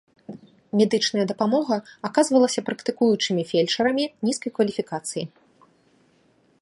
Медычная 0.79 1.25
дапамога 1.31 1.77
аказвалася 2.09 2.63
практыкуючымі 2.69 3.43
фельчарамі 3.53 4.05
нізкай 4.29 4.51
кваліфікацыі. 4.57 5.23